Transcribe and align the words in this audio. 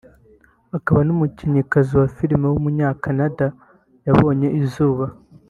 akaba 0.77 0.99
n’umukinnyikazi 1.05 1.91
wa 1.99 2.07
film 2.15 2.41
w’umunyacanada 2.51 3.45
yabonye 4.07 4.47
izuba 4.61 5.05